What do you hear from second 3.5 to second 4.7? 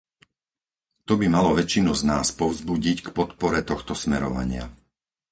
tohto smerovania.